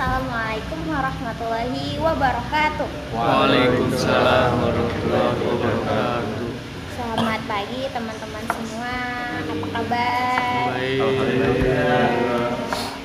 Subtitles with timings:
[0.00, 2.88] Assalamualaikum warahmatullahi wabarakatuh.
[3.12, 6.48] Waalaikumsalam warahmatullahi wabarakatuh.
[6.96, 8.96] Selamat pagi teman-teman semua.
[9.44, 10.72] Apa kabar?
[10.72, 11.04] Baik.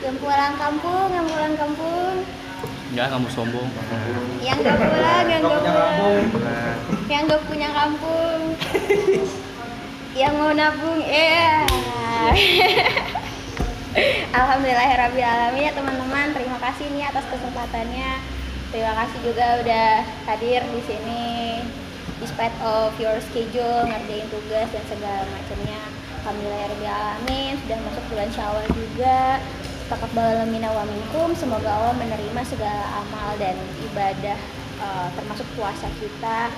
[0.00, 2.24] Yang pulang kampung, yang pulang kampung.
[2.96, 3.68] Ya kamu sombong.
[4.40, 6.24] Yang gak pulang, yang gak pulang.
[7.04, 8.40] Yang gak punya kampung.
[10.16, 11.68] yang mau nabung, ya.
[14.30, 16.30] Alhamdulillahirrahmanirrahim ya teman-teman.
[16.30, 18.10] Terima kasih nih atas kesempatannya.
[18.68, 19.90] Terima kasih juga udah
[20.28, 21.26] hadir di sini.
[22.18, 25.80] Despite of your schedule, ngerjain tugas dan segala macamnya.
[26.22, 27.52] Alhamdulillahirrahmanirrahim.
[27.64, 29.20] Sudah masuk bulan Syawal juga.
[29.88, 31.32] Taqabbal minna wa minkum.
[31.34, 34.38] Semoga Allah menerima segala amal dan ibadah
[34.78, 36.52] eh, termasuk puasa kita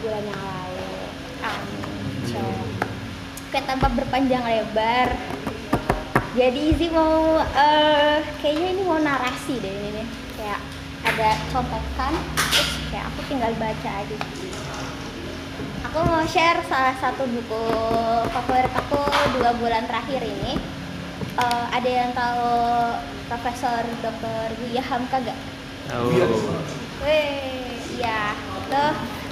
[0.00, 0.92] bulan yang lalu.
[1.42, 1.82] Amin.
[2.22, 2.70] Insyaallah.
[3.52, 5.12] Oke, tanpa berpanjang lebar,
[6.32, 10.06] jadi Izzy mau eh, kayaknya ini mau narasi deh ini nih.
[10.40, 10.60] Kayak
[11.04, 12.12] ada contekan,
[12.52, 14.16] terus kayak aku tinggal baca aja.
[15.92, 17.64] Aku mau share salah satu buku
[18.32, 19.00] favorit aku
[19.36, 20.56] dua bulan terakhir ini.
[21.36, 22.48] Eh, ada yang tahu
[23.28, 24.56] Profesor Dr.
[24.60, 25.38] Buya Hamka gak?
[25.88, 26.12] Tahu.
[27.04, 28.84] Weh, iya, itu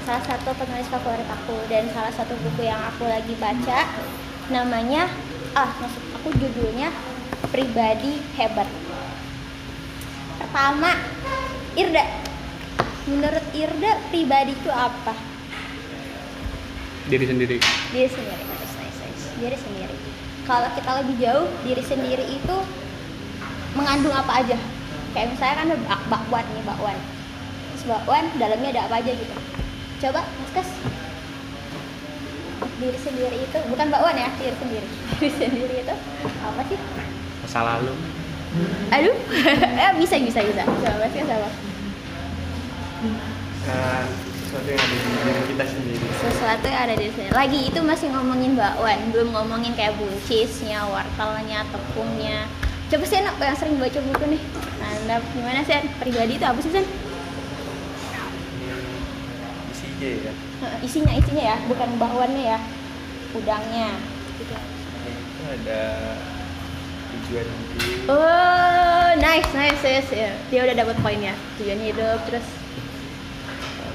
[0.05, 3.89] salah satu penulis favorit aku dan salah satu buku yang aku lagi baca
[4.51, 5.07] namanya
[5.55, 6.95] ah maksud aku judulnya
[7.51, 8.69] pribadi hebat.
[10.39, 10.91] Pertama,
[11.75, 12.05] Irda.
[13.11, 15.15] Menurut Irda pribadi itu apa?
[17.11, 17.57] Diri sendiri.
[17.91, 18.43] Diri sendiri.
[18.47, 19.25] Nice, nice, nice.
[19.41, 19.97] Diri sendiri.
[20.47, 22.57] Kalau kita lebih jauh, diri sendiri itu
[23.75, 24.59] mengandung apa aja?
[25.11, 26.99] Kayak misalnya kan ada bak bakwan nih, bakwan.
[27.75, 29.35] Terus bakwan dalamnya ada apa aja gitu.
[30.01, 30.71] Coba, Mas Kes.
[32.81, 34.89] Diri sendiri itu bukan bakwan ya, diri sendiri.
[35.21, 35.95] Diri sendiri itu
[36.41, 36.79] apa sih?
[37.45, 37.93] Masa lalu.
[38.91, 39.15] Aduh,
[39.85, 40.63] eh, bisa bisa bisa.
[40.65, 41.51] Coba Kes apa?
[43.61, 44.03] Nah,
[44.49, 46.07] sesuatu yang ada di diri kita sendiri.
[46.11, 47.29] sesuatu yang ada di sini.
[47.31, 52.49] Lagi itu masih ngomongin bakwan, belum ngomongin kayak buncisnya, wortelnya, tepungnya.
[52.91, 54.43] Coba sih yang sering baca buku nih.
[54.83, 55.79] Anda gimana sih?
[56.03, 57.10] Pribadi itu apa sih Sen?
[60.01, 60.33] Ya.
[60.81, 62.59] Isinya isinya ya, bukan bakwannya ya,
[63.37, 63.93] udangnya.
[64.41, 64.57] Gitu.
[65.05, 65.83] Itu ada
[67.13, 68.09] tujuan hidup.
[68.09, 70.33] Oh, nice, nice, yes, ya.
[70.49, 71.37] Dia udah dapat poinnya.
[71.61, 72.47] Tujuan hidup, terus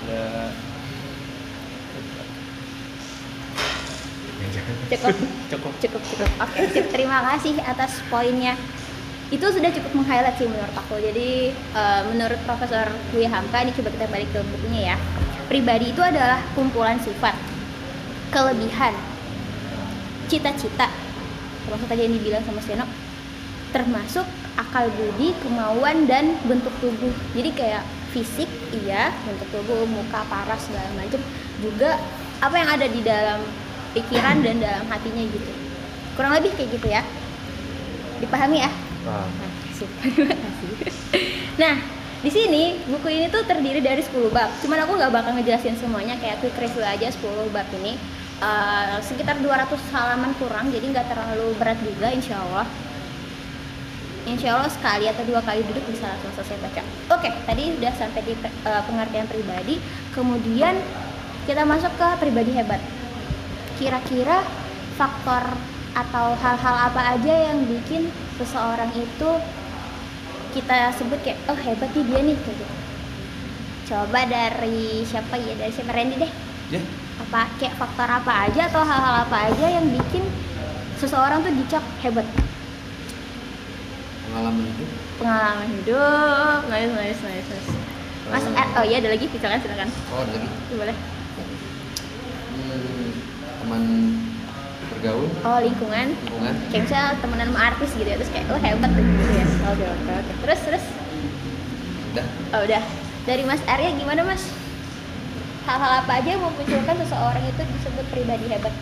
[0.06, 0.54] Ada
[4.94, 5.16] cukup,
[5.50, 5.74] Cukup.
[5.82, 6.30] cukup, cukup.
[6.46, 6.86] Oke, sip.
[6.94, 8.54] Terima kasih atas poinnya.
[9.34, 11.02] Itu sudah cukup meng-highlight sih menurut aku.
[11.02, 14.98] Jadi eh, menurut Profesor Buya Hamka, ini coba kita balik ke bukunya ya.
[15.46, 17.38] Pribadi itu adalah kumpulan sifat,
[18.34, 18.98] kelebihan,
[20.26, 20.90] cita-cita,
[21.66, 22.86] termasuk tadi yang dibilang sama Seno,
[23.70, 24.26] termasuk
[24.58, 27.14] akal budi, kemauan dan bentuk tubuh.
[27.38, 31.22] Jadi kayak fisik iya, bentuk tubuh, muka, paras segala macam,
[31.62, 32.00] juga
[32.42, 33.40] apa yang ada di dalam
[33.94, 35.52] pikiran dan dalam hatinya gitu.
[36.18, 37.06] Kurang lebih kayak gitu ya.
[38.18, 38.72] Dipahami ya?
[39.06, 39.30] Nah.
[41.56, 41.80] Nah,
[42.26, 44.50] di sini buku ini tuh terdiri dari 10 bab.
[44.66, 47.94] Cuman aku nggak bakal ngejelasin semuanya kayak quick review aja 10 bab ini.
[48.42, 52.66] Eh, sekitar 200 halaman kurang, jadi nggak terlalu berat juga insya Allah.
[54.26, 56.82] Insya Allah sekali atau dua kali duduk bisa langsung selesai baca.
[57.14, 59.78] Oke, tadi udah sampai di eh, pengertian pribadi.
[60.18, 60.82] Kemudian
[61.46, 62.82] kita masuk ke pribadi hebat.
[63.78, 64.42] Kira-kira
[64.98, 65.46] faktor
[65.94, 68.10] atau hal-hal apa aja yang bikin
[68.42, 69.30] seseorang itu
[70.56, 72.76] kita sebut kayak oh hebat nih dia nih kayak gitu.
[73.92, 75.54] Coba dari siapa ya?
[75.60, 76.32] Dari siapa Randy deh.
[76.72, 76.82] ya.
[77.28, 80.24] Apa kayak faktor apa aja atau hal-hal apa aja yang bikin
[80.96, 82.24] seseorang tuh dicap hebat?
[84.32, 84.90] Pengalaman hidup.
[85.20, 87.50] Pengalaman hidup, nice nice nice.
[87.52, 87.70] nice.
[88.26, 89.90] Mas, eh, oh iya ada lagi silakan silakan.
[90.10, 90.98] Oh ada lagi Boleh.
[92.56, 93.10] hmm,
[93.62, 93.84] teman
[95.06, 96.08] bergaul Oh lingkungan.
[96.18, 99.46] lingkungan Kayak misalnya temenan sama artis gitu ya, terus kayak oh hebat gitu ya.
[99.70, 100.34] Oke oke oke.
[100.42, 100.86] Terus terus.
[102.12, 102.84] udah Oh udah.
[103.26, 104.42] Dari Mas Arya gimana Mas?
[105.66, 108.74] Hal-hal apa aja yang memunculkan seseorang itu disebut pribadi hebat?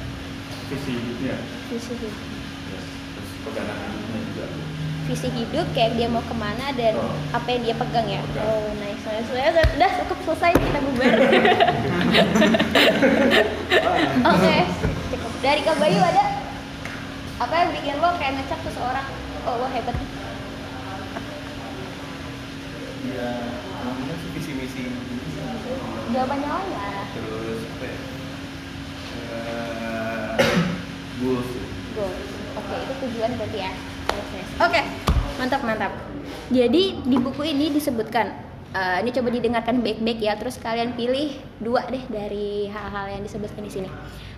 [0.67, 1.35] Visi hidupnya.
[1.67, 2.13] Visi hidup.
[2.71, 4.45] Terus pegangan hidupnya juga.
[5.03, 7.11] Visi hidup kayak dia mau ke mana dan Oh.
[7.31, 8.19] apa yang dia pegang ya.
[8.23, 8.47] Pegang.
[8.47, 9.27] Oh nice nice.
[9.27, 11.13] Udah, udah cukup selesai kita bubar.
[14.33, 14.57] Oke.
[15.43, 16.39] Dari Kak Bayu ada
[17.35, 19.07] apa yang bikin lo kayak ngecap seseorang?
[19.43, 19.91] Oh lo hebat.
[23.11, 23.29] Ya,
[23.83, 24.83] namanya sih visi misi.
[26.15, 27.05] Jawabannya lah.
[27.11, 27.97] Terus apa ya?
[30.39, 30.55] Eh,
[31.19, 31.49] goals.
[31.91, 32.29] Goals.
[32.55, 33.71] Oke, itu tujuan berarti ya.
[34.15, 34.47] Yes.
[34.63, 34.81] Oke,
[35.35, 35.91] mantap mantap
[36.53, 38.29] jadi di buku ini disebutkan
[38.73, 40.33] eh, ini coba didengarkan baik-baik ya.
[40.35, 43.89] Terus kalian pilih dua deh dari hal-hal yang disebutkan di sini.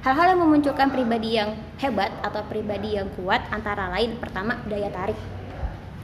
[0.06, 5.18] Hal-hal yang memunculkan pribadi yang hebat atau pribadi yang kuat antara lain pertama daya tarik.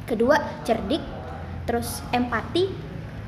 [0.09, 1.03] Kedua cerdik.
[1.69, 2.67] Terus empati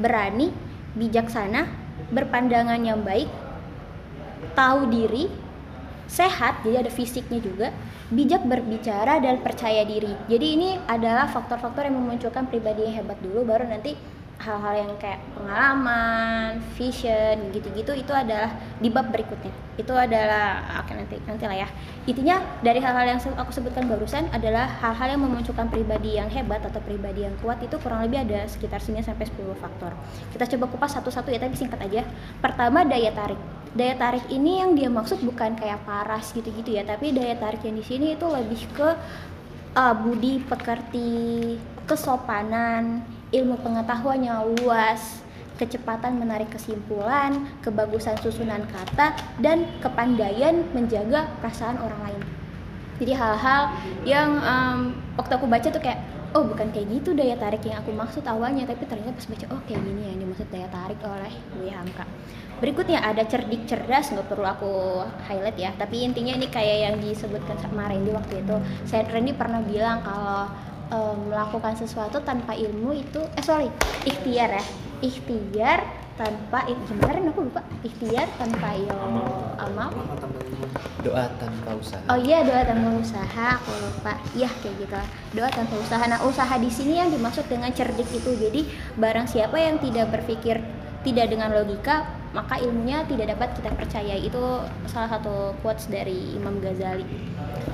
[0.02, 0.50] berani
[0.98, 1.70] bijaksana
[2.10, 3.30] berpandangan yang baik
[4.58, 5.30] tahu diri
[6.10, 7.68] sehat jadi ada fisiknya juga
[8.14, 10.14] bijak berbicara dan percaya diri.
[10.30, 13.98] Jadi ini adalah faktor-faktor yang memunculkan pribadi yang hebat dulu baru nanti
[14.42, 18.52] hal-hal yang kayak pengalaman, vision, gitu-gitu itu adalah
[18.82, 19.54] di bab berikutnya.
[19.80, 21.68] Itu adalah oke nanti nanti lah ya.
[22.04, 26.84] Intinya dari hal-hal yang aku sebutkan barusan adalah hal-hal yang memunculkan pribadi yang hebat atau
[26.84, 29.92] pribadi yang kuat itu kurang lebih ada sekitar 9 sampai 10 faktor.
[30.36, 32.04] Kita coba kupas satu-satu ya tapi singkat aja.
[32.44, 33.40] Pertama daya tarik.
[33.74, 37.74] Daya tarik ini yang dia maksud bukan kayak paras gitu-gitu ya, tapi daya tarik yang
[37.74, 38.90] di sini itu lebih ke
[39.74, 41.58] uh, budi pekerti,
[41.90, 43.02] kesopanan,
[43.34, 45.26] ilmu pengetahuan yang luas,
[45.58, 52.22] kecepatan menarik kesimpulan, kebagusan susunan kata, dan kepandaian menjaga perasaan orang lain.
[53.02, 53.64] Jadi hal-hal
[54.06, 54.80] yang um,
[55.18, 56.00] waktu aku baca tuh kayak
[56.34, 59.62] oh bukan kayak gitu daya tarik yang aku maksud awalnya tapi ternyata pas baca oh
[59.70, 62.06] kayak gini ya yang dimaksud daya tarik oleh Buya Hamka.
[62.58, 64.72] Berikutnya ada cerdik cerdas nggak perlu aku
[65.30, 68.56] highlight ya tapi intinya ini kayak yang disebutkan sama Randy waktu itu.
[68.86, 70.50] Saya Randy pernah bilang kalau
[70.94, 73.68] em, melakukan sesuatu tanpa ilmu itu eh sorry
[74.06, 74.66] ikhtiar ya
[75.02, 76.70] ikhtiar tanpa
[77.10, 79.90] Ren aku lupa ikhtiar tanpa ilmu amal
[81.04, 82.00] Doa tanpa usaha.
[82.08, 84.16] Oh iya doa tanpa usaha, aku lupa.
[84.32, 84.96] Iya kayak gitu.
[85.36, 86.00] Doa tanpa usaha.
[86.08, 88.32] Nah usaha di sini yang dimaksud dengan cerdik itu.
[88.40, 88.64] Jadi
[88.96, 90.64] barang siapa yang tidak berpikir
[91.04, 94.24] tidak dengan logika, maka ilmunya tidak dapat kita percayai.
[94.24, 97.04] Itu salah satu quotes dari Imam Ghazali.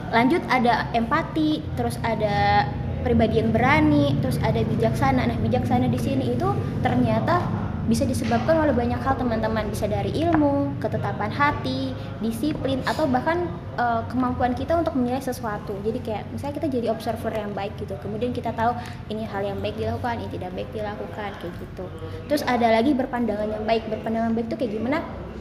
[0.09, 2.65] Lanjut ada empati, terus ada
[3.01, 5.27] pribadi yang berani, terus ada bijaksana.
[5.27, 6.47] Nah bijaksana di sini itu
[6.83, 7.41] ternyata
[7.89, 11.89] bisa disebabkan oleh banyak hal teman-teman bisa dari ilmu, ketetapan hati,
[12.21, 13.49] disiplin atau bahkan
[13.81, 15.73] eh, kemampuan kita untuk menilai sesuatu.
[15.81, 17.97] Jadi kayak misalnya kita jadi observer yang baik gitu.
[18.05, 18.77] Kemudian kita tahu
[19.09, 21.85] ini hal yang baik dilakukan, ini tidak baik dilakukan kayak gitu.
[22.29, 23.89] Terus ada lagi berpandangan yang baik.
[23.89, 24.97] Berpandangan baik itu kayak gimana?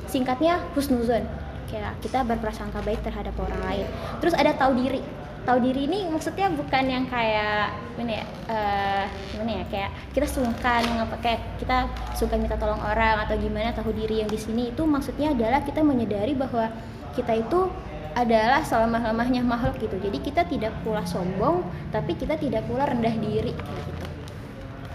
[0.08, 1.28] Singkatnya husnuzon.
[1.68, 3.86] Kayak kita berprasangka baik terhadap orang lain.
[4.24, 5.04] Terus ada tahu diri
[5.48, 10.84] tahu diri ini maksudnya bukan yang kayak gimana ya eh, gimana ya kayak kita sungkan
[11.24, 15.32] kayak kita sungkan minta tolong orang atau gimana tahu diri yang di sini itu maksudnya
[15.32, 16.68] adalah kita menyadari bahwa
[17.16, 17.72] kita itu
[18.18, 19.94] adalah selemah-lemahnya makhluk gitu.
[19.94, 23.54] Jadi kita tidak pula sombong tapi kita tidak pula rendah diri.
[23.54, 24.08] Gitu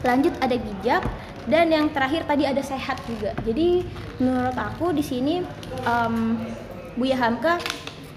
[0.04, 1.04] lanjut ada bijak
[1.48, 3.32] dan yang terakhir tadi ada sehat juga.
[3.44, 3.84] Jadi
[4.20, 5.44] menurut aku di sini
[5.84, 6.16] em,
[7.00, 7.58] Buya Hamka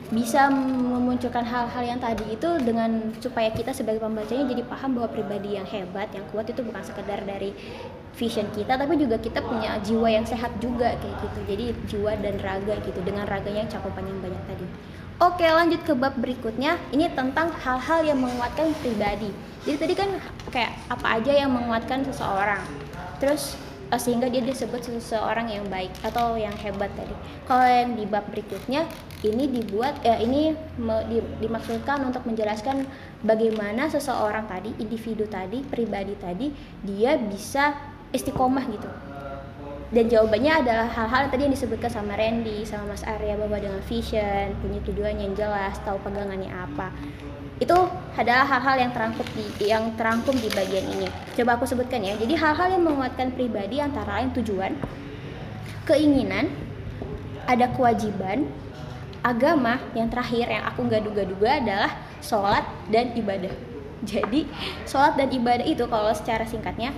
[0.06, 5.58] bisa memunculkan hal-hal yang tadi itu dengan supaya kita sebagai pembacanya jadi paham bahwa pribadi
[5.58, 7.50] yang hebat, yang kuat itu bukan sekedar dari
[8.16, 11.40] vision kita tapi juga kita punya jiwa yang sehat juga kayak gitu.
[11.50, 14.66] Jadi jiwa dan raga gitu dengan raganya yang cakupan yang banyak tadi.
[15.16, 16.76] Oke, lanjut ke bab berikutnya.
[16.92, 19.32] Ini tentang hal-hal yang menguatkan pribadi.
[19.64, 20.10] Jadi tadi kan
[20.52, 22.60] kayak apa aja yang menguatkan seseorang.
[23.16, 23.56] Terus
[23.94, 27.14] sehingga dia disebut seseorang yang baik atau yang hebat tadi.
[27.46, 28.82] Kalau yang di bab berikutnya
[29.22, 32.82] ini dibuat ya ini me- di- dimaksudkan untuk menjelaskan
[33.22, 36.50] bagaimana seseorang tadi, individu tadi, pribadi tadi
[36.82, 37.78] dia bisa
[38.10, 38.90] istiqomah gitu.
[39.87, 44.50] Dan jawabannya adalah hal-hal tadi yang disebutkan sama Randy, sama Mas Arya bahwa dengan vision,
[44.59, 46.90] punya tujuan yang jelas, tahu pegangannya apa.
[47.62, 47.87] Itu
[48.19, 51.07] adalah hal-hal yang terangkum di yang terangkum di bagian ini.
[51.38, 52.19] Coba aku sebutkan ya.
[52.19, 54.75] Jadi hal-hal yang menguatkan pribadi antara lain tujuan,
[55.87, 56.50] keinginan,
[57.47, 58.50] ada kewajiban,
[59.23, 63.55] agama yang terakhir yang aku nggak duga-duga adalah sholat dan ibadah.
[64.02, 64.50] Jadi
[64.85, 66.90] sholat dan ibadah itu kalau secara singkatnya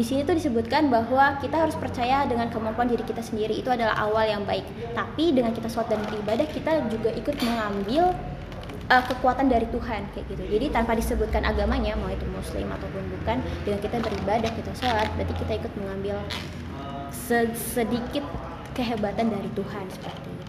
[0.00, 4.00] di sini tuh disebutkan bahwa kita harus percaya dengan kemampuan diri kita sendiri itu adalah
[4.00, 4.64] awal yang baik.
[4.96, 8.16] Tapi dengan kita sholat dan beribadah kita juga ikut mengambil
[8.88, 10.40] uh, kekuatan dari Tuhan kayak gitu.
[10.56, 15.34] Jadi tanpa disebutkan agamanya mau itu muslim ataupun bukan, dengan kita beribadah kita sholat berarti
[15.36, 16.16] kita ikut mengambil
[17.12, 18.24] se- sedikit
[18.72, 20.44] kehebatan dari Tuhan seperti itu.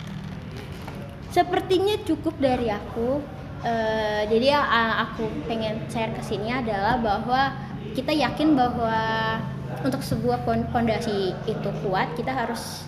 [1.28, 3.20] Sepertinya cukup dari aku.
[3.62, 8.98] Eh, jadi yang uh, aku pengen share ke sini adalah bahwa kita yakin bahwa
[9.82, 12.86] untuk sebuah pondasi itu kuat, kita harus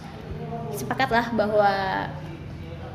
[0.73, 1.71] sepakatlah bahwa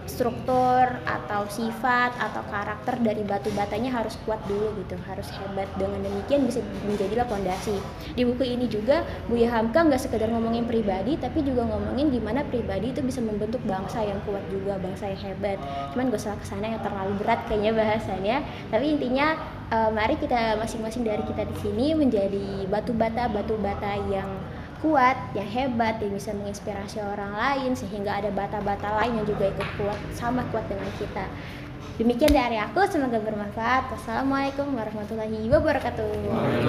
[0.08, 5.68] struktur atau sifat atau karakter dari batu batanya harus kuat dulu gitu harus hebat.
[5.76, 7.76] Dengan demikian bisa menjadilah pondasi.
[8.16, 12.90] Di buku ini juga Buya Hamka nggak sekedar ngomongin pribadi tapi juga ngomongin gimana pribadi
[12.90, 15.60] itu bisa membentuk bangsa yang kuat juga bangsa yang hebat.
[15.94, 18.36] Cuman gak usah ke sana yang terlalu berat kayaknya bahasannya.
[18.72, 19.36] Tapi intinya
[19.70, 24.28] eh, mari kita masing-masing dari kita di sini menjadi batu bata batu bata yang
[24.78, 29.68] kuat, yang hebat, yang bisa menginspirasi orang lain sehingga ada bata-bata lain yang juga ikut
[29.78, 31.26] kuat sama kuat dengan kita.
[31.98, 33.90] Demikian dari aku, semoga bermanfaat.
[33.90, 36.62] Wassalamualaikum warahmatullahi wabarakatuh.